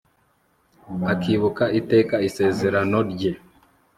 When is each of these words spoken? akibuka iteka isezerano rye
akibuka 1.13 1.63
iteka 1.79 2.15
isezerano 2.27 2.97
rye 3.11 3.31